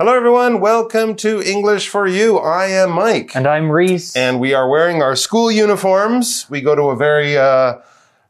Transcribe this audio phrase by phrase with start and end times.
[0.00, 0.60] Hello, everyone.
[0.60, 2.38] Welcome to English for You.
[2.38, 3.34] I am Mike.
[3.34, 4.14] And I'm Reese.
[4.14, 6.46] And we are wearing our school uniforms.
[6.48, 7.78] We go to a very uh,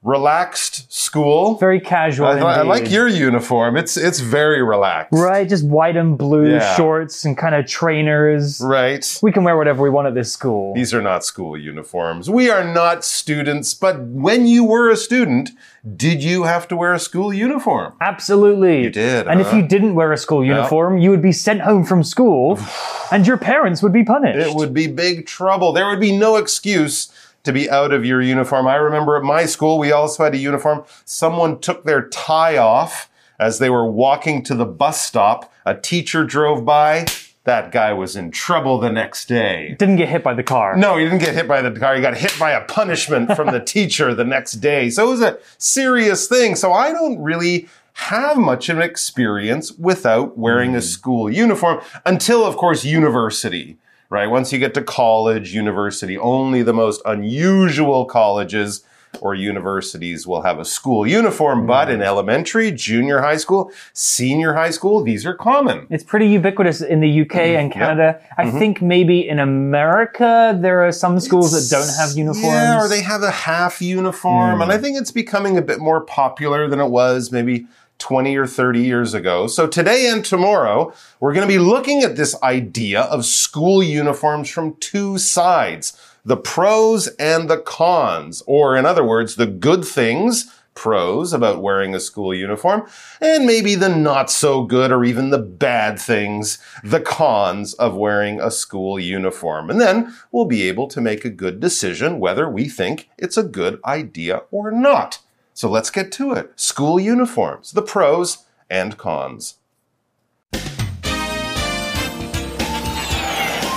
[0.03, 1.57] relaxed school.
[1.59, 2.27] Very casual.
[2.29, 3.77] I, I like your uniform.
[3.77, 5.13] It's it's very relaxed.
[5.13, 6.77] Right, just white and blue Yeah.
[6.77, 8.61] shorts and kind of trainers.
[8.61, 9.19] Right.
[9.23, 10.75] We can wear whatever we want at this school.
[10.75, 12.31] These are not school uniforms.
[12.31, 15.51] We are not students, but when you were a student,
[15.97, 17.95] did you have to wear a school uniform?
[18.01, 18.85] Absolutely.
[18.85, 21.85] You did, And if you didn't wear a school uniform, you would be sent home
[21.85, 22.59] from school
[23.13, 24.39] and your parents would be punished.
[24.39, 25.73] It would be big trouble.
[25.73, 27.09] There would be no excuse
[27.49, 28.69] to be out of your uniform.
[28.69, 30.85] I remember at my school, we also had a uniform.
[31.07, 35.51] Someone took their tie off as they were walking to the bus stop.
[35.65, 37.07] A teacher drove by.
[37.45, 39.77] That guy was in trouble the next day.
[39.79, 40.77] Didn't get hit by the car.
[40.77, 41.95] No, he didn't get hit by the car.
[41.97, 44.91] He got hit by a punishment from the teacher the next day.
[44.91, 46.55] So it was a serious thing.
[46.55, 50.83] So I don't really have much of an experience without wearing a mm.
[50.83, 53.79] school uniform until, of course, university,
[54.11, 54.27] right?
[54.27, 58.83] Once you get to college, university, only the most unusual colleges
[59.21, 61.67] or universities will have a school uniform.
[61.67, 65.87] But in elementary, junior high school, senior high school, these are common.
[65.89, 67.59] It's pretty ubiquitous in the UK Mm-hmm.
[67.61, 68.21] and Canada.
[68.37, 72.45] I think maybe in America there are some schools that don't have uniforms.
[72.45, 74.61] Yeah, or they have a half uniform.
[74.61, 77.67] And I think it's becoming a bit more popular than it was maybe
[77.99, 79.47] 20 or 30 years ago.
[79.47, 84.51] So today and tomorrow, we're going to be looking at this idea of school uniforms
[84.51, 85.99] from two sides.
[86.25, 91.93] The pros and the cons, or in other words, the good things, pros about wearing
[91.93, 92.87] a school uniform,
[93.21, 98.41] and maybe the not so good or even the bad things, the cons of wearing
[98.41, 99.71] a school uniform.
[99.71, 103.43] And then we'll be able to make a good decision whether we think it's a
[103.43, 105.19] good idea or not.
[105.59, 106.53] So let's get to it.
[106.55, 109.57] School uniforms, the pros and cons.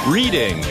[0.07, 0.63] Reading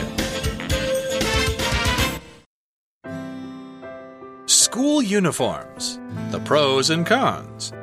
[4.45, 7.73] School uniforms, the pros and cons.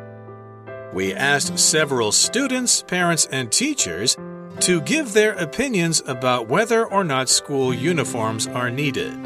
[0.94, 4.16] We asked several students, parents, and teachers
[4.60, 9.22] to give their opinions about whether or not school uniforms are needed.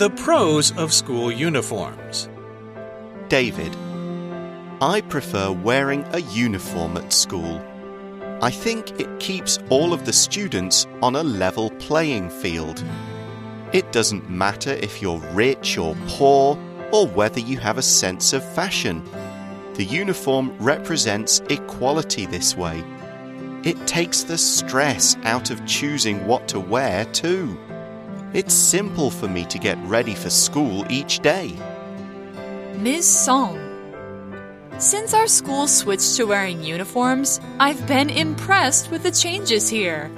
[0.00, 2.28] The pros of school uniforms.
[3.30, 3.76] David.
[4.82, 7.64] I prefer wearing a uniform at school.
[8.42, 12.82] I think it keeps all of the students on a level playing field.
[13.72, 16.58] It doesn't matter if you're rich or poor
[16.90, 19.08] or whether you have a sense of fashion.
[19.74, 22.82] The uniform represents equality this way.
[23.62, 27.56] It takes the stress out of choosing what to wear, too.
[28.32, 31.56] It's simple for me to get ready for school each day.
[32.80, 33.06] Ms.
[33.06, 33.58] Song.
[34.78, 40.10] Since our school switched to wearing uniforms, I've been impressed with the changes here.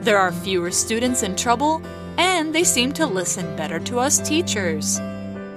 [0.00, 1.82] There are fewer students in trouble,
[2.16, 4.98] and they seem to listen better to us teachers.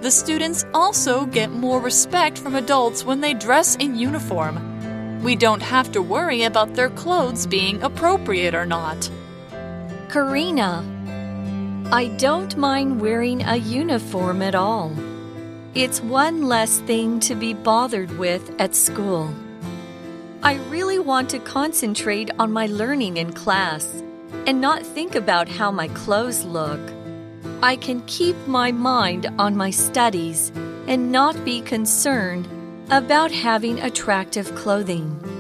[0.02, 5.22] The students also get more respect from adults when they dress in uniform.
[5.22, 9.12] We don't have to worry about their clothes being appropriate or not.
[10.10, 10.84] Karina.
[11.92, 14.92] I don't mind wearing a uniform at all.
[15.78, 19.32] It's one less thing to be bothered with at school.
[20.42, 23.86] I really want to concentrate on my learning in class
[24.48, 26.80] and not think about how my clothes look.
[27.62, 30.52] I can keep my mind on my studies
[30.88, 32.48] and not be concerned
[32.90, 35.37] about having attractive clothing.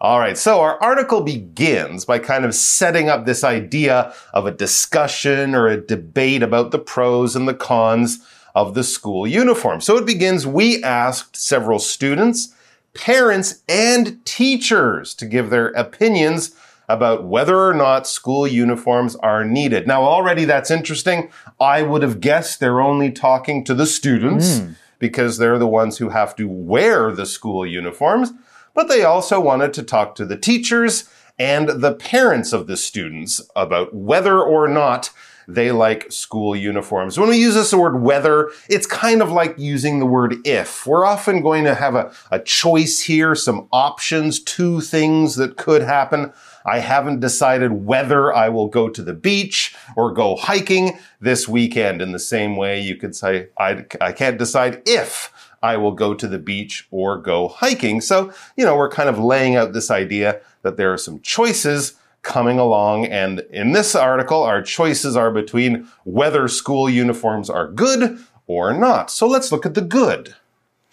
[0.00, 4.52] All right, so our article begins by kind of setting up this idea of a
[4.52, 9.80] discussion or a debate about the pros and the cons of the school uniform.
[9.80, 12.54] So it begins We asked several students,
[12.94, 16.54] parents, and teachers to give their opinions
[16.88, 19.88] about whether or not school uniforms are needed.
[19.88, 21.28] Now, already that's interesting.
[21.58, 24.72] I would have guessed they're only talking to the students hmm.
[25.00, 28.32] because they're the ones who have to wear the school uniforms
[28.74, 33.40] but they also wanted to talk to the teachers and the parents of the students
[33.54, 35.10] about whether or not
[35.48, 37.18] they like school uniforms.
[37.18, 40.86] When we use this word whether, it's kind of like using the word if.
[40.86, 45.80] We're often going to have a, a choice here, some options, two things that could
[45.80, 46.34] happen.
[46.66, 52.02] I haven't decided whether I will go to the beach or go hiking this weekend.
[52.02, 55.32] In the same way, you could say, I, I can't decide if
[55.62, 58.00] I will go to the beach or go hiking.
[58.00, 61.94] So, you know, we're kind of laying out this idea that there are some choices
[62.22, 63.06] coming along.
[63.06, 69.10] And in this article, our choices are between whether school uniforms are good or not.
[69.10, 70.34] So let's look at the good.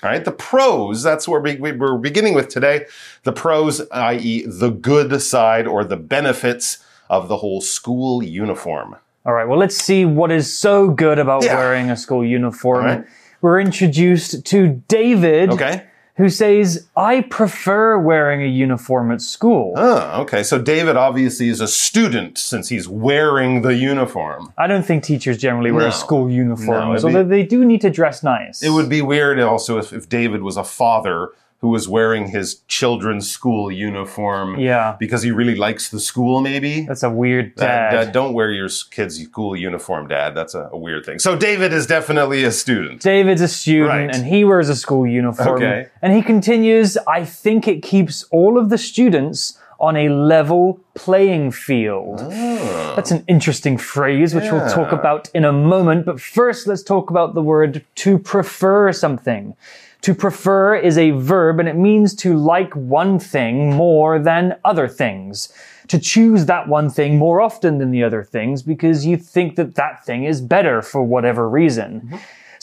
[0.03, 2.85] All right, the pros, that's where we, we, we're beginning with today.
[3.23, 6.79] The pros, i.e., the good side or the benefits
[7.09, 8.97] of the whole school uniform.
[9.25, 11.55] All right, well, let's see what is so good about Yeah.
[11.57, 13.05] wearing a school uniform.
[13.45, 15.83] We're introduced to David, Okay.
[16.15, 19.73] who says, I prefer wearing a uniform at school.
[19.77, 20.41] Oh, okay.
[20.41, 24.51] So David obviously is a student since he's wearing the uniform.
[24.57, 25.89] I don't think teachers generally wear No.
[25.91, 28.63] school uniforms, be- although they do need to dress nice.
[28.63, 31.29] It would be weird also if, if David was a father
[31.59, 34.95] who was wearing his children's school uniform Yeah.
[34.99, 36.81] because he really likes the school, maybe.
[36.85, 37.91] That's a weird Dad, dad.
[38.05, 40.35] Dad, don't wear your kid's school uniform, Dad.
[40.35, 41.17] That's a, a weird thing.
[41.19, 43.01] So David is definitely a student.
[43.01, 44.15] David's a student Right.
[44.15, 45.55] and he wears a school uniform.
[45.55, 45.87] Okay.
[46.01, 51.51] And he continues, I think it keeps all of the students on a level playing
[51.51, 52.19] field.
[52.19, 54.91] That's an interesting phrase, which we'll talk.
[54.91, 56.05] About in a moment.
[56.05, 59.55] But first, let's talk about the word to prefer something.
[60.01, 64.87] To prefer is a verb and it means to like one thing more than other
[64.87, 65.51] things.
[65.87, 69.75] To choose that one thing more often than the other things because you think that
[69.75, 72.01] that thing is better for whatever reason.
[72.01, 72.15] Mm-hmm.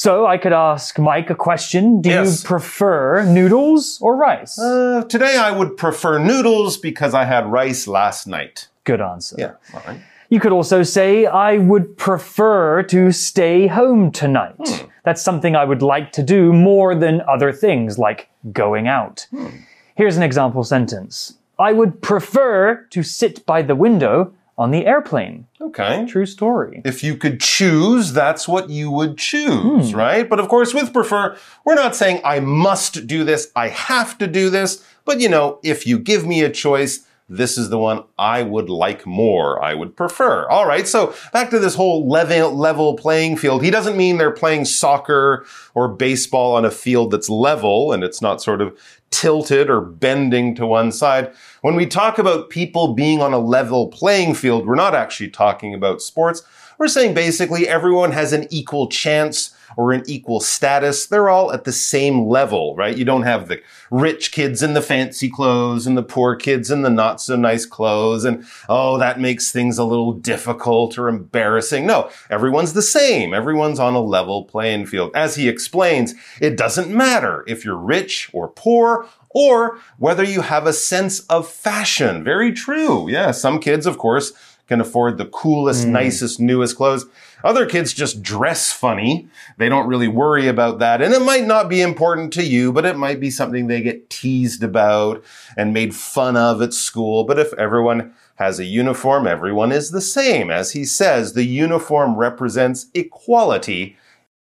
[0.02, 2.00] So I could ask Mike a question.
[2.00, 2.42] Do Yes.
[2.42, 4.58] you prefer noodles or rice?
[4.58, 8.66] Uh, today I would prefer noodles because I had rice last night.
[8.82, 9.36] Good answer.
[9.38, 10.00] Yeah, all right.
[10.28, 14.56] You could also say, I would prefer to stay home tonight.
[14.58, 14.86] Hmm.
[15.04, 19.28] That's something I would like to do more than other things, like going out.
[19.30, 19.46] Hmm.
[19.94, 25.46] Here's an example sentence I would prefer to sit by the window on the airplane.
[25.60, 26.04] Okay.
[26.06, 26.82] True story.
[26.84, 29.96] If you could choose, that's what you would choose, hmm.
[29.96, 30.28] right?
[30.28, 34.26] But of course, with prefer, we're not saying I must do this, I have to
[34.26, 34.84] do this.
[35.04, 38.68] But you know, if you give me a choice, this is the one I would
[38.68, 40.48] like more, I would prefer.
[40.48, 43.62] All right, so back to this whole level, level playing field.
[43.62, 48.20] He doesn't mean they're playing soccer or baseball on a field that's level and it's
[48.20, 48.76] not sort of
[49.10, 51.32] tilted or bending to one side.
[51.60, 55.74] When we talk about people being on a level playing field, we're not actually talking
[55.74, 56.42] about sports.
[56.78, 61.06] We're saying basically everyone has an equal chance or an equal status.
[61.06, 62.96] They're all at the same level, right?
[62.96, 63.60] You don't have the
[63.90, 67.66] rich kids in the fancy clothes and the poor kids in the not so nice
[67.66, 68.24] clothes.
[68.24, 71.86] And oh, that makes things a little difficult or embarrassing.
[71.86, 73.34] No, everyone's the same.
[73.34, 75.10] Everyone's on a level playing field.
[75.14, 80.66] As he explains, it doesn't matter if you're rich or poor or whether you have
[80.66, 82.22] a sense of fashion.
[82.22, 83.08] Very true.
[83.08, 84.32] Yeah, some kids, of course,
[84.68, 85.90] can afford the coolest, mm.
[85.90, 87.06] nicest, newest clothes.
[87.44, 89.28] Other kids just dress funny.
[89.58, 91.02] They don't really worry about that.
[91.02, 94.10] And it might not be important to you, but it might be something they get
[94.10, 95.22] teased about
[95.56, 97.24] and made fun of at school.
[97.24, 100.50] But if everyone has a uniform, everyone is the same.
[100.50, 103.96] As he says, the uniform represents equality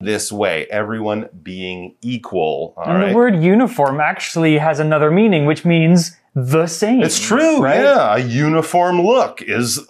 [0.01, 2.75] this way, everyone being equal.
[2.77, 3.09] All and right.
[3.09, 7.03] the word uniform actually has another meaning, which means the same.
[7.03, 7.81] It's true, right?
[7.81, 8.15] yeah.
[8.15, 9.81] A uniform look is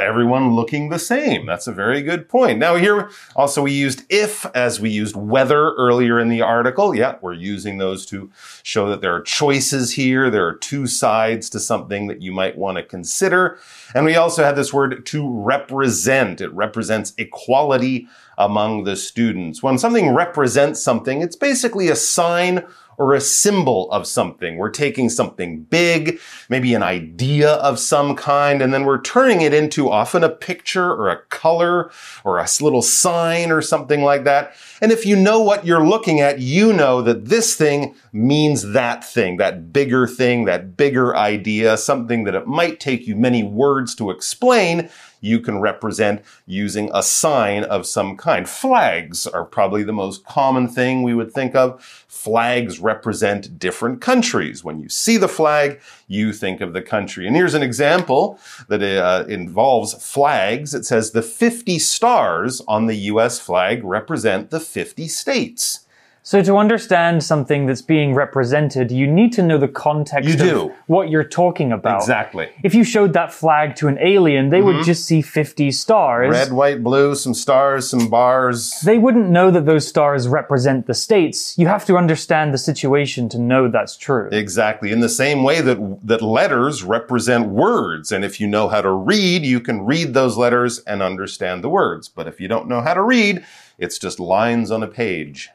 [0.00, 1.46] everyone looking the same.
[1.46, 2.58] That's a very good point.
[2.58, 6.92] Now, here also we used if as we used whether earlier in the article.
[6.92, 8.32] Yeah, we're using those to
[8.64, 10.28] show that there are choices here.
[10.28, 13.58] There are two sides to something that you might want to consider.
[13.94, 16.40] And we also had this word to represent.
[16.40, 19.62] It represents equality among the students.
[19.62, 22.66] When something represents something, it's basically a sign
[23.02, 24.56] or a symbol of something.
[24.56, 29.52] We're taking something big, maybe an idea of some kind, and then we're turning it
[29.52, 31.90] into often a picture or a color
[32.22, 34.54] or a little sign or something like that.
[34.80, 39.02] And if you know what you're looking at, you know that this thing means that
[39.02, 43.96] thing, that bigger thing, that bigger idea, something that it might take you many words
[43.96, 44.88] to explain
[45.22, 48.46] you can represent using a sign of some kind.
[48.46, 51.82] Flags are probably the most common thing we would think of.
[52.08, 54.62] Flags represent different countries.
[54.62, 57.26] When you see the flag, you think of the country.
[57.26, 58.38] And here's an example
[58.68, 60.74] that uh, involves flags.
[60.74, 65.86] It says the 50 stars on the US flag represent the 50 states.
[66.24, 70.72] So to understand something that's being represented, you need to know the context You of
[70.86, 72.00] what you're talking about.
[72.00, 72.48] Exactly.
[72.62, 74.84] If you showed that flag to an alien, they would mm-hmm.
[74.84, 76.30] just see 50 stars.
[76.30, 78.80] Red, white, blue, some stars, some bars.
[78.84, 81.58] They wouldn't know that those stars represent the states.
[81.58, 84.28] You have to understand the situation to know that's true.
[84.30, 84.92] Exactly.
[84.92, 88.12] In the same way that, that letters represent words.
[88.12, 91.68] And if you know how to read, you can read those letters and understand the
[91.68, 92.08] words.
[92.08, 93.44] But if you don't know how to read,
[93.76, 95.50] it's just lines on a page.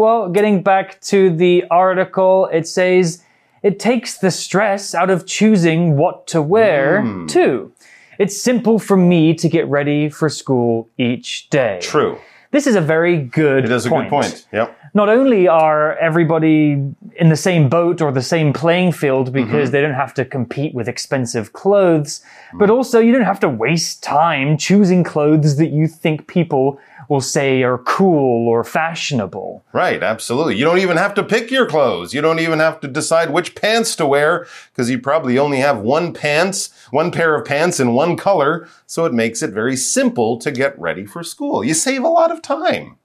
[0.00, 3.22] Well, getting back to the article, it says
[3.62, 7.26] it takes the stress out of choosing what to wear, Hmm.
[7.26, 7.72] too.
[8.18, 11.80] It's simple for me to get ready for school each day.
[11.82, 12.16] True.
[12.50, 14.06] This is a very good It is a point.
[14.08, 14.46] good point.
[14.54, 14.74] Yep.
[14.94, 16.72] Not only are everybody
[17.16, 19.72] in the same boat or the same playing field because mm-hmm.
[19.72, 22.22] they don't have to compete with expensive clothes,
[22.54, 26.78] but also you don't have to waste time choosing clothes that you think people
[27.10, 29.64] will say are cool or fashionable.
[29.72, 30.56] Right, absolutely.
[30.56, 32.14] You don't even have to pick your clothes.
[32.14, 35.80] You don't even have to decide which pants to wear because you probably only have
[35.80, 40.38] one pants, one pair of pants in one color, so it makes it very simple
[40.38, 41.64] to get ready for school.
[41.64, 42.96] You save a lot of time.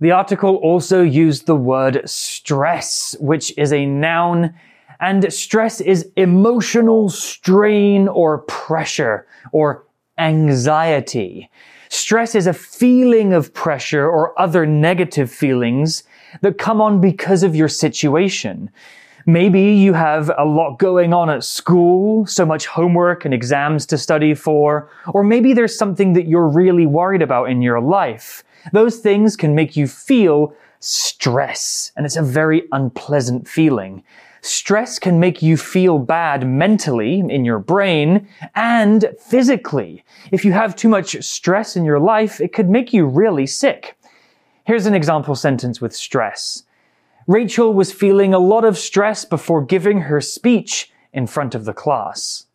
[0.00, 4.54] The article also used the word stress, which is a noun,
[5.00, 9.84] and stress is emotional strain or pressure or
[10.16, 11.50] anxiety.
[11.88, 16.04] Stress is a feeling of pressure or other negative feelings
[16.42, 18.70] that come on because of your situation.
[19.26, 23.98] Maybe you have a lot going on at school, so much homework and exams to
[23.98, 28.44] study for, or maybe there's something that you're really worried about in your life.
[28.72, 34.04] Those things can make you feel stress, and it's a very unpleasant feeling.
[34.40, 40.04] Stress can make you feel bad mentally in your brain and physically.
[40.30, 43.98] If you have too much stress in your life, it could make you really sick.
[44.64, 46.62] Here's an example sentence with stress.
[47.26, 51.74] Rachel was feeling a lot of stress before giving her speech in front of the
[51.74, 52.46] class.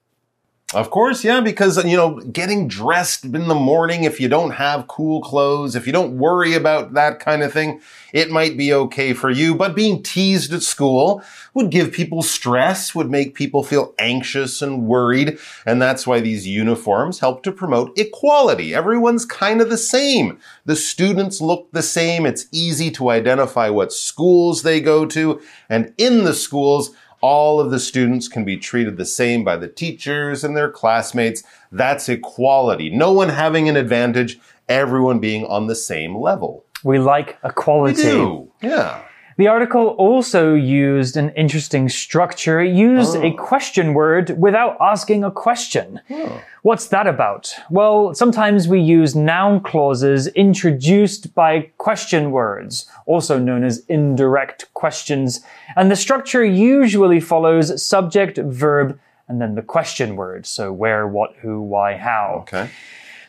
[0.74, 4.88] Of course, yeah, because, you know, getting dressed in the morning, if you don't have
[4.88, 7.80] cool clothes, if you don't worry about that kind of thing,
[8.12, 9.53] it might be okay for you.
[9.53, 11.22] But being teased at school
[11.53, 15.38] would give people stress, would make people feel anxious and worried.
[15.65, 18.74] And that's why these uniforms help to promote equality.
[18.74, 20.39] Everyone's kind of the same.
[20.65, 22.25] The students look the same.
[22.25, 25.39] It's easy to identify what schools they go to.
[25.70, 29.70] And in the schools, all of the students can be treated the same by the
[29.70, 31.42] teachers and their classmates.
[31.72, 32.89] That's equality.
[32.89, 36.65] No one having an advantage, everyone being on the same level.
[36.84, 38.03] We like equality.
[38.03, 38.51] We do.
[38.62, 39.01] Yeah.
[39.37, 42.61] The article also used an interesting structure.
[42.61, 43.33] It used a oh.
[43.33, 45.99] question word without asking a question.
[46.09, 46.41] Oh.
[46.61, 47.53] What's that about?
[47.69, 55.41] Well, sometimes we use noun clauses introduced by question words, also known as indirect questions,
[55.75, 60.45] and the structure usually follows subject, verb, and then the question word.
[60.45, 62.39] So where, what, who, why, how.
[62.43, 62.69] Okay.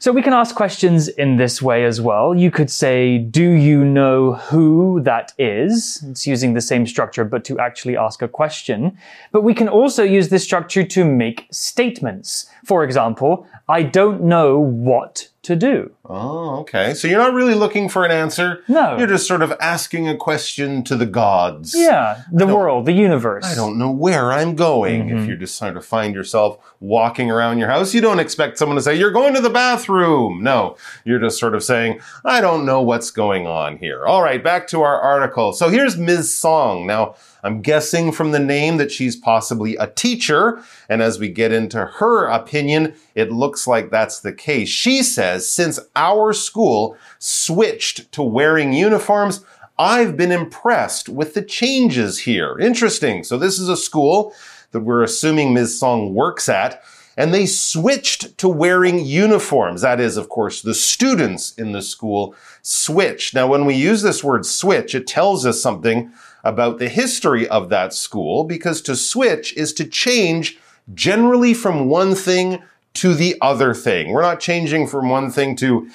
[0.05, 2.35] So we can ask questions in this way as well.
[2.35, 6.05] You could say, Do you know who that is?
[6.07, 8.99] It's using the same structure, but to actually ask a question.
[9.33, 12.51] But we can also use this structure to make statements.
[12.65, 15.93] For example, I don't know what to do.
[16.07, 16.95] Oh, okay.
[16.95, 18.63] So you're not really looking for an answer.
[18.69, 18.97] No.
[18.97, 21.75] You're just sort of asking a question to the gods.
[21.77, 23.45] Yeah, the world, the universe.
[23.45, 25.09] I don't know where I'm going.
[25.09, 25.19] Mm-hmm.
[25.19, 28.77] If you're just sort of find yourself walking around your house, you don't expect someone
[28.77, 30.43] to say, You're going to the bathroom.
[30.43, 34.07] No, you're just sort of saying, I don't know what's going on here.
[34.07, 35.53] All right, back to our article.
[35.53, 36.33] So here's Ms.
[36.33, 36.87] Song.
[36.87, 40.63] Now, I'm guessing from the name that she's possibly a teacher.
[40.89, 44.71] And as we get into her opinion, it looks like that's the case.
[44.71, 49.45] She says, since our school switched to wearing uniforms,
[49.79, 52.59] I've been impressed with the changes here.
[52.59, 53.25] Interesting.
[53.25, 54.33] So this is a school
[54.71, 55.79] that we're assuming Ms.
[55.79, 56.83] Song works at.
[57.17, 59.83] And they switched to wearing uniforms.
[59.83, 63.35] That is, of course, the students in the school switched.
[63.35, 66.11] Now, when we use this word switch, it tells us something
[66.45, 70.59] about the history of that school because to switch is to change
[70.93, 72.63] generally from one thing
[72.95, 74.13] to the other thing.
[74.13, 75.89] We're not changing from one thing to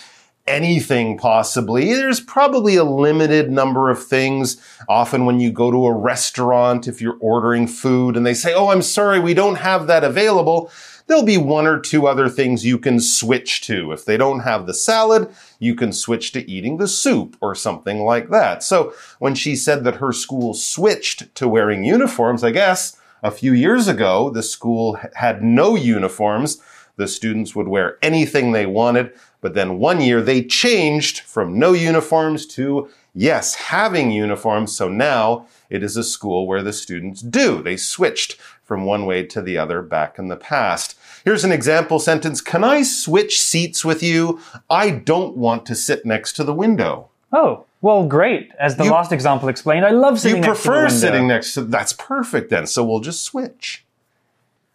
[0.47, 1.93] anything possibly.
[1.93, 4.57] There's probably a limited number of things.
[4.89, 8.69] Often when you go to a restaurant, if you're ordering food and they say, Oh,
[8.69, 10.71] I'm sorry, we don't have that available.
[11.09, 13.91] There'll be one or two other things you can switch to.
[13.91, 18.03] If they don't have the salad, you can switch to eating the soup or something
[18.03, 18.61] like that.
[18.61, 23.53] So when she said that her school switched to wearing uniforms, I guess a few
[23.53, 26.61] years ago, the school had no uniforms.
[26.97, 29.11] The students would wear anything they wanted.
[29.41, 34.75] But then one year they changed from no uniforms to yes, having uniforms.
[34.75, 37.63] So now it is a school where the students do.
[37.63, 40.95] They switched from one way to the other back in the past.
[41.29, 42.41] Here's an example sentence.
[42.41, 44.39] Can I switch seats with you?
[44.67, 47.09] I don't want to sit next to the window.
[47.31, 48.49] Oh, well, great.
[48.59, 51.27] As the You- last example explained, I love sitting You next to the prefer sitting
[51.27, 52.65] next to that's perfect then.
[52.65, 53.85] So we'll just switch.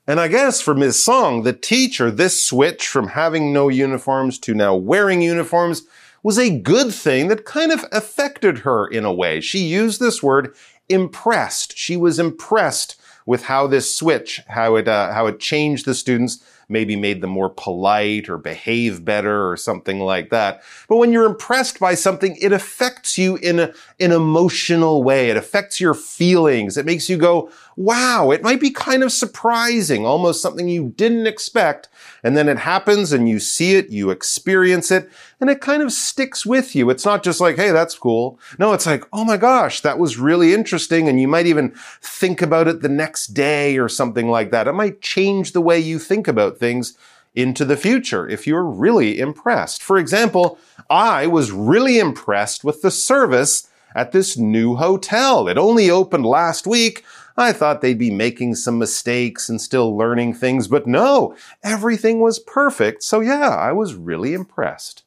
[0.06, 1.02] And I guess for Ms.
[1.02, 5.82] Song, the teacher, this switch from having no uniforms to now wearing uniforms
[6.22, 9.40] was a good thing that kind of affected her in a way.
[9.40, 10.54] She used this word
[10.88, 11.76] impressed.
[11.76, 12.94] She was impressed
[13.26, 17.30] with how this switch, how it, uh, how it changed the students maybe made them
[17.30, 20.62] more polite or behave better or something like that.
[20.88, 25.30] But when you're impressed by something, it affects you in a, an emotional way.
[25.30, 26.76] It affects your feelings.
[26.76, 31.26] It makes you go, wow, it might be kind of surprising, almost something you didn't
[31.26, 31.88] expect.
[32.22, 35.92] And then it happens and you see it, you experience it, and it kind of
[35.92, 36.90] sticks with you.
[36.90, 38.38] It's not just like, hey, that's cool.
[38.58, 41.08] No, it's like, oh my gosh, that was really interesting.
[41.08, 44.68] And you might even think about it the next day or something like that.
[44.68, 46.96] It might change the way you think about things
[47.34, 49.82] into the future if you're really impressed.
[49.82, 55.48] For example, I was really impressed with the service at this new hotel.
[55.48, 57.04] It only opened last week.
[57.36, 62.38] I thought they'd be making some mistakes and still learning things, but no, everything was
[62.38, 63.02] perfect.
[63.02, 65.02] So yeah, I was really impressed.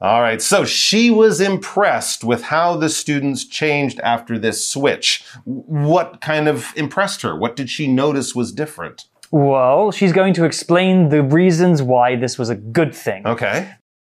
[0.00, 5.24] All right, so she was impressed with how the students changed after this switch.
[5.44, 7.36] What kind of impressed her?
[7.36, 9.06] What did she notice was different?
[9.32, 13.26] Well, she's going to explain the reasons why this was a good thing.
[13.26, 13.74] Okay.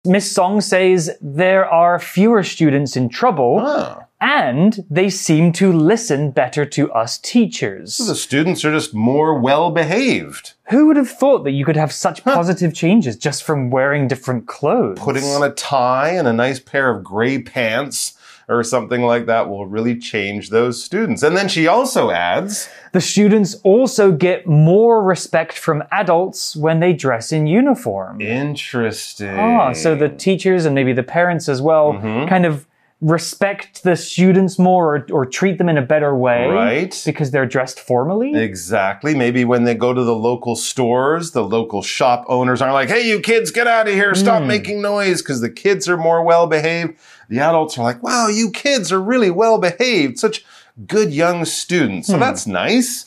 [0.06, 3.60] Miss Song says there are fewer students in trouble.
[3.62, 4.04] Oh.
[4.22, 7.98] And they seem to listen better to us teachers.
[7.98, 10.54] The students are just more well behaved.
[10.70, 14.48] Who would have thought that you could have such positive changes just from wearing different
[14.48, 15.00] clothes?
[15.00, 18.18] Putting on a tie and a nice pair of gray pants
[18.50, 21.22] or something like that will really change those students.
[21.22, 26.94] And then she also adds The students also get more respect from adults when they
[26.94, 28.20] dress in uniform.
[28.20, 29.38] Interesting.
[29.38, 31.94] Ah, so the teachers and maybe the parents as well
[32.28, 32.66] kind of
[33.02, 36.48] respect the students more or, or treat them in a better way.
[36.48, 37.02] Right.
[37.06, 38.36] Because they're dressed formally.
[38.36, 39.16] Exactly.
[39.16, 43.08] Maybe when they go to the local stores, the local shop owners aren't like, hey,
[43.08, 44.14] you kids, get out of here.
[44.16, 44.48] Stop hmm.
[44.50, 46.98] making noise because the kids are more well behaved.
[47.30, 50.20] The adults are like, wow, you kids are really well behaved.
[50.20, 50.44] Such
[50.86, 52.08] good young students.
[52.08, 52.20] So hmm.
[52.20, 53.06] that's nice.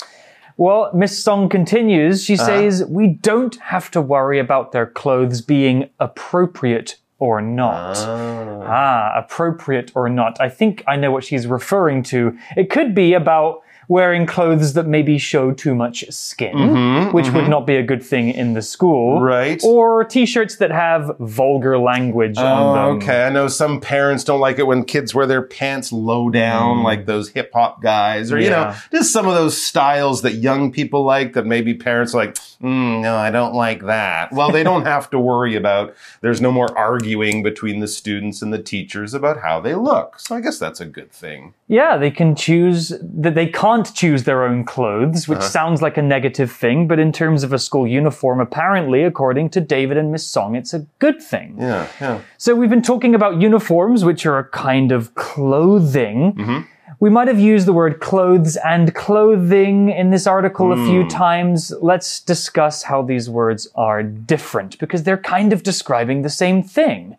[0.56, 2.25] Well, Miss Song continues.
[2.25, 2.46] She uh-huh.
[2.46, 7.97] says, We don't have to worry about their clothes being appropriate or not.
[7.99, 10.41] Ah, appropriate or not.
[10.41, 12.37] I think I know what she's referring to.
[12.57, 17.42] It could be about wearing clothes that maybe show too much skin, mm-hmm, which would
[17.42, 17.50] mm-hmm.
[17.50, 19.20] not be a good thing in the school.
[19.20, 19.62] Right.
[19.62, 22.96] Or t shirts that have vulgar language on Oh, them.
[22.96, 23.26] okay.
[23.26, 26.85] I know some parents don't like it when kids wear their pants low down, mm.
[26.85, 30.72] like those hip hop guys, or, you know, just some of those styles that young
[30.72, 34.33] people like that maybe parents are like, mm, no, I don't like that.
[34.33, 38.55] Well, they don't have to worry about, there's no more arguing between the students and
[38.55, 40.18] the teachers about how they look.
[40.18, 41.52] So I guess that's a good thing.
[41.68, 45.49] Yeah, they can choose that they can't choose their own clothes, which uh-huh.
[45.49, 49.61] sounds like a negative thing, but in terms of a school uniform, apparently, according to
[49.61, 51.57] David and Miss Song, it's a good thing.
[51.59, 52.21] Yeah, yeah.
[52.38, 56.35] So we've been talking about uniforms, which are a kind of clothing.
[56.35, 56.61] Mm-hmm.
[57.01, 61.09] We might have used the word clothes and clothing in this article a few hmm.
[61.09, 61.73] times.
[61.81, 67.16] Let's discuss how these words are different because they're kind of describing the same thing.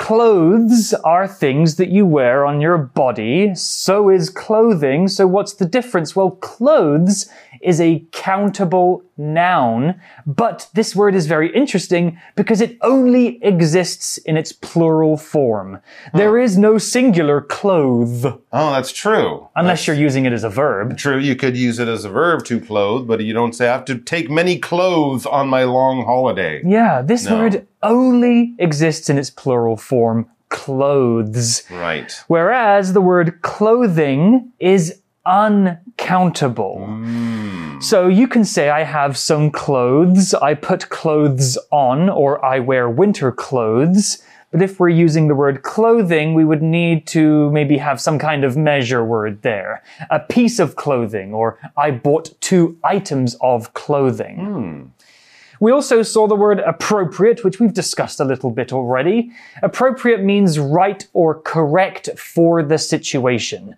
[0.00, 3.54] Clothes are things that you wear on your body.
[3.54, 5.08] So is clothing.
[5.08, 6.16] So what's the difference?
[6.16, 7.28] Well, clothes
[7.60, 14.36] is a countable noun, but this word is very interesting because it only exists in
[14.36, 15.78] its plural form.
[16.14, 16.44] There hmm.
[16.44, 19.48] is no singular clothe Oh, that's true.
[19.56, 20.96] unless you're using it as a verb.
[20.96, 23.72] True, you could use it as a verb to clothe, but you don't say I
[23.72, 26.62] have to take many clothes on my long holiday.
[26.64, 27.36] Yeah, this No.
[27.36, 31.62] word only exists in its plural form, clothes.
[31.70, 32.12] Right.
[32.28, 36.86] Whereas the word clothing is uncountable.
[37.80, 42.88] So you can say, I have some clothes, I put clothes on, or I wear
[42.90, 44.22] winter clothes.
[44.52, 48.42] But if we're using the word clothing, we would need to maybe have some kind
[48.44, 49.82] of measure word there.
[50.10, 54.92] A piece of clothing, or I bought two items of clothing.
[55.60, 59.30] We also saw the word appropriate, which we've discussed a little bit already.
[59.62, 63.76] Appropriate means right or correct for the situation.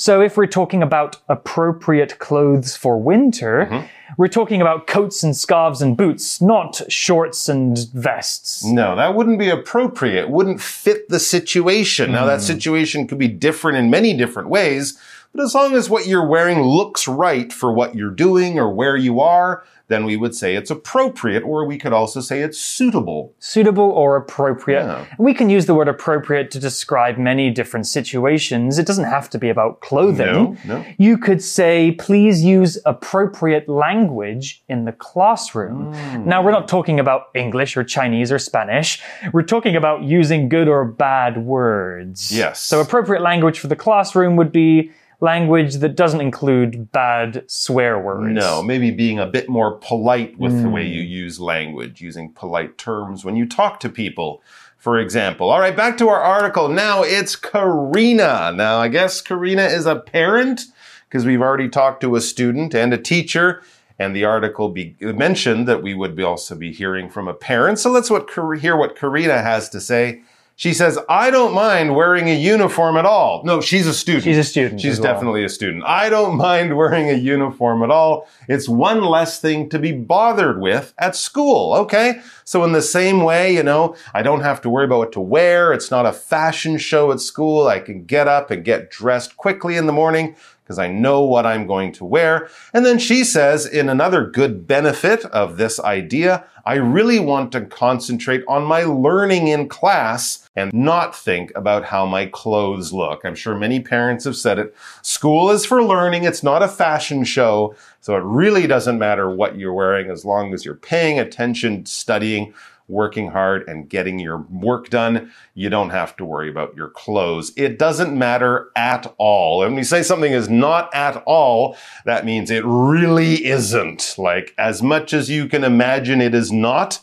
[0.00, 3.86] So if we're talking about appropriate clothes for winter, mm-hmm.
[4.16, 8.64] we're talking about coats and scarves and boots, not shorts and vests.
[8.64, 10.30] No, that wouldn't be appropriate.
[10.30, 12.12] Wouldn't fit the situation.
[12.12, 12.46] Now, that hmm.
[12.46, 14.98] situation could be different in many different ways,
[15.32, 18.96] but as long as what you're wearing looks right for what you're doing or where
[18.96, 23.34] you are, then we would say it's appropriate, or we could also say it's suitable.
[23.40, 24.84] Suitable or appropriate.
[24.84, 25.04] Yeah.
[25.18, 28.78] We can use the word appropriate to describe many different situations.
[28.78, 30.26] It doesn't have to be about clothing.
[30.26, 30.84] No, no.
[30.96, 35.92] You could say, please use appropriate language in the classroom.
[35.92, 36.28] Hmm.
[36.28, 39.02] Now, we're not talking about English or Chinese or Spanish.
[39.32, 42.30] We're talking about using good or bad words.
[42.30, 42.60] Yes.
[42.60, 48.32] So, appropriate language for the classroom would be language that doesn't include bad swear words.
[48.32, 51.10] No, maybe being a bit more polite with the way you hmm.
[51.10, 54.42] use language, using polite terms when you talk to people,
[54.78, 55.50] for example.
[55.50, 56.68] All right, back to our article.
[56.68, 58.52] Now it's Karina.
[58.54, 60.62] Now, I guess Karina is a parent
[61.08, 63.62] because we've already talked to a student and a teacher.
[63.98, 67.78] And the article be, mentioned that we would be also be hearing from a parent.
[67.78, 68.30] So let's what,
[68.60, 70.22] hear what Karina has to say.
[70.60, 73.40] She says, I don't mind wearing a uniform at all.
[73.46, 74.24] No, she's a student.
[74.24, 75.14] She's a student She's as well.
[75.14, 75.84] definitely a student.
[75.86, 78.28] I don't mind wearing a uniform at all.
[78.46, 81.72] It's one less thing to be bothered with at school.
[81.76, 82.20] Okay.
[82.44, 85.20] So in the same way, you know, I don't have to worry about what to
[85.20, 85.72] wear.
[85.72, 87.66] It's not a fashion show at school.
[87.66, 91.46] I can get up and get dressed quickly in the morning because I know what
[91.46, 92.50] I'm going to wear.
[92.74, 97.62] And then she says, in another good benefit of this idea, I really want to
[97.62, 103.24] concentrate on my learning in class and not think about how my clothes look.
[103.24, 104.74] I'm sure many parents have said it.
[105.02, 106.24] School is for learning.
[106.24, 107.74] It's not a fashion show.
[108.00, 112.54] So it really doesn't matter what you're wearing as long as you're paying attention, studying,
[112.90, 117.52] working hard and getting your work done, you don't have to worry about your clothes.
[117.56, 119.62] It doesn't matter at all.
[119.62, 124.16] And when you say something is not at all, that means it really isn't.
[124.18, 126.98] Like as much as you can imagine it is not,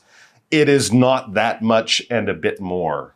[0.51, 3.15] it is not that much and a bit more.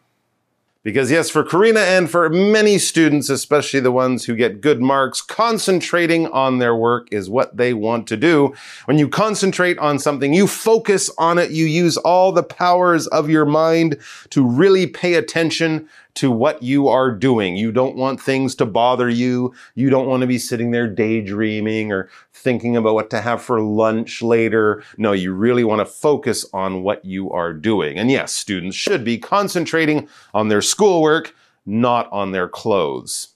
[0.83, 5.21] Because yes, for Karina and for many students, especially the ones who get good marks,
[5.21, 8.55] concentrating on their work is what they want to do.
[8.85, 13.29] When you concentrate on something, you focus on it, you use all the powers of
[13.29, 13.97] your mind
[14.31, 17.55] to really pay attention to what you are doing.
[17.55, 19.53] You don't want things to bother you.
[19.75, 23.61] You don't want to be sitting there daydreaming or thinking about what to have for
[23.61, 24.83] lunch later.
[24.97, 27.97] No, you really want to focus on what you are doing.
[27.97, 33.29] And yes, students should be concentrating on their schoolwork, not on their clothes.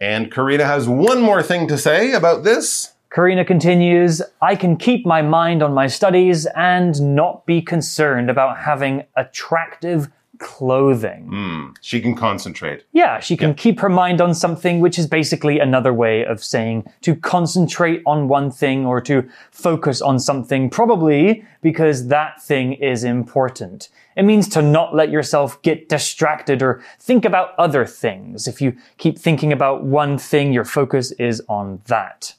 [0.00, 2.92] And Karina has one more thing to say about this.
[3.14, 8.58] Karina continues, I can keep my mind on my studies and not be concerned about
[8.58, 10.08] having attractive
[10.42, 11.28] clothing.
[11.28, 12.84] Hmm, she can concentrate.
[12.92, 16.90] Yeah, she can keep her mind on something, which is basically another way of saying
[17.02, 23.04] to concentrate on one thing or to focus on something, probably because that thing is
[23.04, 23.88] important.
[24.16, 28.46] It means to not let yourself get distracted or think about other things.
[28.46, 32.34] If you keep thinking about one thing, your focus is on that.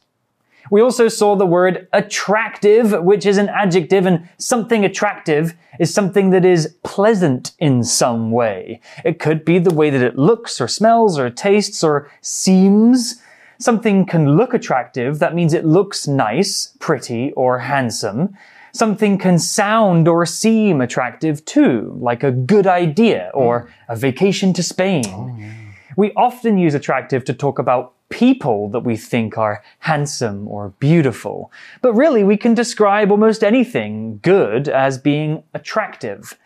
[0.72, 6.30] We also saw the word attractive, which is an adjective, and something attractive is something
[6.32, 8.80] that is pleasant in some way.
[9.04, 13.22] It could be the way that it looks or smells or tastes or seems.
[13.60, 18.36] Something can look attractive, that means it looks nice, pretty, or handsome.
[18.74, 24.64] Something can sound or seem attractive too, like a good idea or a vacation to
[24.64, 25.06] Spain.
[25.08, 25.38] Oh,
[25.96, 31.52] We often use attractive to talk about people that we think are handsome or beautiful.
[31.82, 36.38] But really, we can describe almost anything good as being attractive.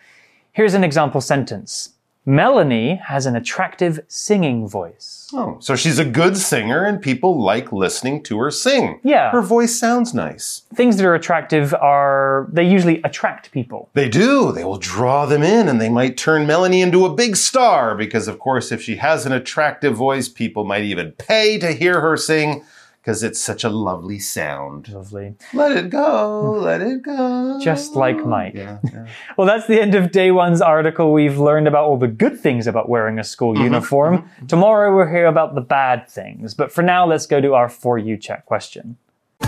[0.54, 1.90] Here's an example sentence.
[2.28, 5.30] Melanie has an attractive singing voice.
[5.34, 9.00] Oh, so she's a good singer and people like listening to her sing.
[9.02, 9.32] Yeah.
[9.32, 10.63] Her voice sounds nice.
[10.76, 13.90] Things that are attractive are, they usually attract people.
[13.94, 14.52] They do.
[14.52, 18.28] They will draw them in and they might turn Melanie into a big star because,
[18.28, 22.18] of course, if she has an attractive voice, people might even pay to hear her
[22.18, 22.66] sing
[23.08, 24.89] because it's such a lovely sound.
[24.89, 25.34] Lovely.
[25.54, 26.62] Let it go, mm.
[26.62, 27.58] let it go.
[27.63, 28.54] Just like Mike.
[28.54, 29.08] Yeah, yeah.
[29.38, 31.13] Well, that's the end of day one's article.
[31.13, 34.17] We've learned about all the good things about wearing a school mm-hmm, uniform.
[34.17, 34.48] Mm-hmm, mm-hmm.
[34.48, 36.54] Tomorrow we'll hear about the bad things.
[36.54, 38.98] But for now, let's go to our For You Chat question.
[39.39, 39.48] For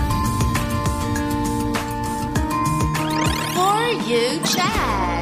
[4.08, 5.19] you chat.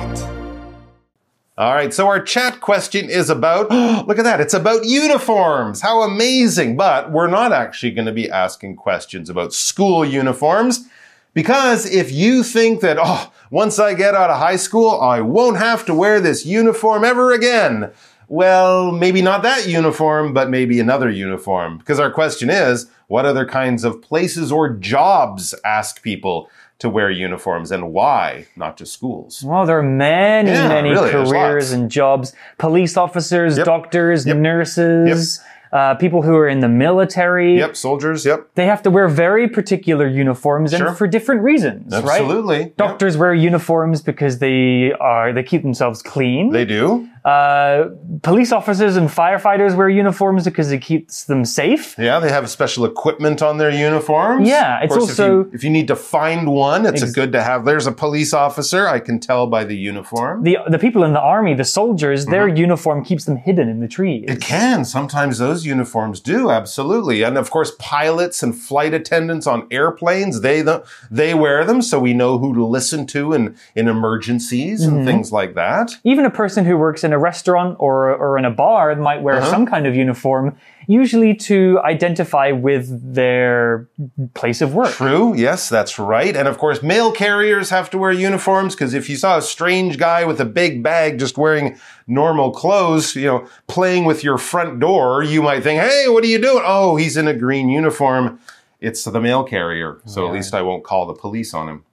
[1.60, 3.72] All right, so our chat question is about,
[4.08, 5.82] look at that, it's about uniforms.
[5.82, 6.78] How amazing.
[6.78, 10.88] But we're not actually going to be asking questions about school uniforms
[11.34, 15.58] because if you think that, oh, once I get out of high school, I won't
[15.58, 17.92] have to wear this uniform ever again.
[18.28, 21.80] Well, maybe not that uniform, but maybe another uniform.
[21.80, 27.10] Because our question is, what other kinds of places or jobs ask people to wear
[27.10, 29.44] uniforms and why, not just schools?
[29.46, 32.34] Well, there are many, Yeah, many really, careers and jobs.
[32.58, 33.66] Police officers, Yep.
[33.66, 34.38] doctors, Yep.
[34.38, 35.42] nurses,
[35.74, 37.58] uh, people who are in the military.
[37.58, 38.48] Yep, soldiers, yep.
[38.56, 40.88] They have to wear very particular uniforms Sure.
[40.88, 42.22] and for different reasons, right?
[42.22, 42.60] Absolutely.
[42.60, 42.78] Yep.
[42.78, 46.52] Doctors wear uniforms because they are they keep themselves clean.
[46.52, 47.08] They do.
[47.28, 47.90] Uh,
[48.24, 51.94] police officers and firefighters wear uniforms because it keeps them safe.
[52.00, 54.48] Yeah, they have special equipment on their uniforms.
[54.48, 57.12] Yeah, Of it's course, also- if you, if you need to find one, it's Ex-
[57.12, 57.66] a good to have.
[57.66, 58.88] There's a police officer.
[58.88, 60.44] I can tell by the uniform.
[60.44, 63.90] The the people in the army, the soldiers, their uniform keeps them hidden in the
[63.98, 64.24] trees.
[64.24, 64.38] Mm-hmm.
[64.38, 64.86] It can.
[64.86, 67.24] Sometimes those uniforms do, absolutely.
[67.24, 72.00] And of course, pilots and flight attendants on airplanes, they the, they wear them so
[72.00, 74.96] we know who to listen to in, in emergencies Mm-hmm.
[74.98, 75.92] and things like that.
[76.04, 79.36] Even a person who works in a restaurant or, or in a bar might wear
[79.38, 79.50] Uh-huh.
[79.50, 80.56] some kind of uniform,
[80.88, 83.88] usually to identify with their
[84.34, 84.92] place of work.
[84.94, 85.36] True.
[85.36, 86.36] Yes, that's right.
[86.36, 89.98] And of course, mail carriers have to wear uniforms because if you saw a strange
[89.98, 91.78] guy with a big bag just wearing
[92.08, 96.28] normal clothes, you know, playing with your front door, you might think, hey, what are
[96.28, 96.64] you doing?
[96.66, 98.40] Oh, he's in a green uniform.
[98.80, 99.98] It's the mail carrier.
[100.06, 101.84] So at least I won't call the police on him.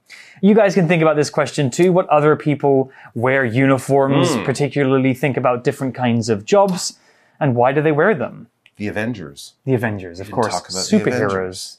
[0.41, 1.91] You guys can think about this question too.
[1.93, 4.43] What other people wear uniforms, Hmm.
[4.43, 6.99] particularly think about different kinds of jobs,
[7.39, 8.47] and why do they wear them?
[8.77, 9.53] The Avengers.
[9.65, 10.47] The Avengers, of course.
[10.53, 11.77] talk about Superheroes.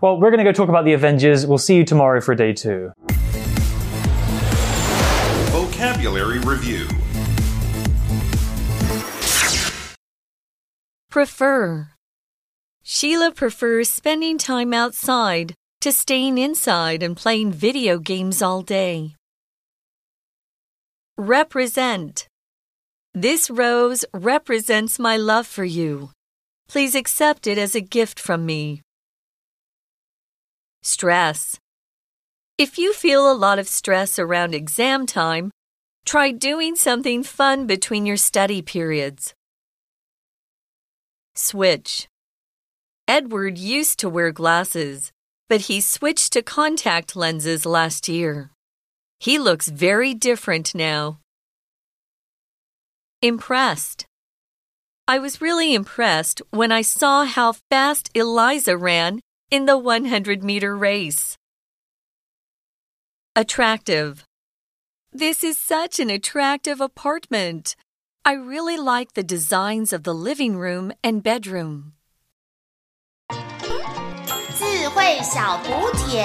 [0.00, 1.46] Well, we're going to go talk about the Avengers.
[1.46, 2.92] We'll see you tomorrow for day two.
[5.52, 6.86] Vocabulary Review.
[11.10, 11.88] Prefer.
[12.82, 19.16] Sheila prefers spending time outside to staying inside and playing video games all day.
[21.18, 22.28] Represent.
[23.14, 26.10] This rose represents my love for you.
[26.68, 28.80] Please accept it as a gift from me.
[30.82, 31.58] Stress.
[32.58, 35.50] If you feel a lot of stress around exam time,
[36.04, 39.34] try doing something fun between your study periods.
[41.34, 42.06] Switch.
[43.08, 45.10] Edward used to wear glasses,
[45.52, 48.50] but he switched to contact lenses last year.
[49.20, 51.18] He looks very different now.
[53.20, 54.06] Impressed.
[55.06, 60.74] I was really impressed when I saw how fast Eliza ran in the 100 meter
[60.74, 61.36] race.
[63.36, 64.24] Attractive.
[65.12, 67.76] This is such an attractive apartment.
[68.24, 71.92] I really like the designs of the living room and bedroom.
[75.11, 76.23] 智慧小补帖。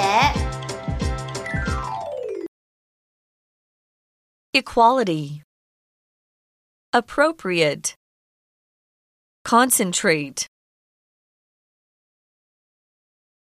[4.53, 5.41] Equality.
[6.93, 7.95] Appropriate.
[9.43, 10.45] Concentrate.